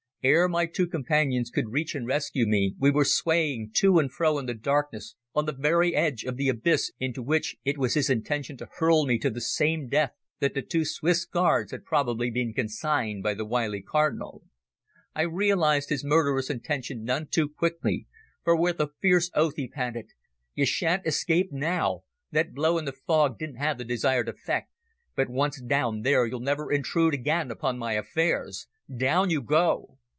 [0.23, 4.37] Ere my two companions could reach and rescue me we were swaying to and fro
[4.37, 8.07] in the darkness on the very edge of the abyss into which it was his
[8.07, 12.29] intention to hurl me to the same death that the two Swiss Guards had probably
[12.29, 14.43] been consigned by the wily cardinal.
[15.15, 18.05] I realised his murderous intention none too quickly,
[18.43, 20.11] for with a fierce oath he panted
[20.53, 22.03] "You sha'n't escape me now!
[22.31, 24.69] That blow in the fog didn't have the desired effect,
[25.15, 28.67] but once down there you'll never intrude again upon my affairs.
[28.87, 29.97] Down you go!"